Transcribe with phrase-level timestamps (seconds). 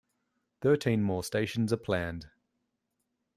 [0.61, 2.27] Thirteen more stations are planned.